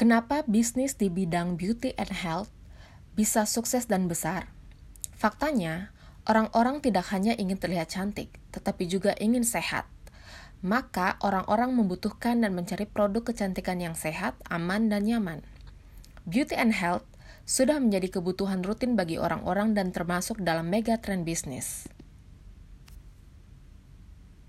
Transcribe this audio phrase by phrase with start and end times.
[0.00, 2.48] Kenapa bisnis di bidang beauty and health
[3.20, 4.48] bisa sukses dan besar?
[5.12, 5.92] Faktanya,
[6.24, 9.84] orang-orang tidak hanya ingin terlihat cantik, tetapi juga ingin sehat.
[10.64, 15.44] Maka, orang-orang membutuhkan dan mencari produk kecantikan yang sehat, aman, dan nyaman.
[16.24, 17.04] Beauty and health
[17.44, 21.92] sudah menjadi kebutuhan rutin bagi orang-orang dan termasuk dalam mega trend bisnis.